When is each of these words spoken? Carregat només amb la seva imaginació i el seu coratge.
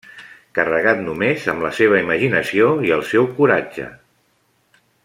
Carregat 0.59 1.03
només 1.09 1.45
amb 1.53 1.67
la 1.67 1.71
seva 1.81 2.01
imaginació 2.05 2.73
i 2.89 2.95
el 2.99 3.07
seu 3.13 3.31
coratge. 3.39 3.91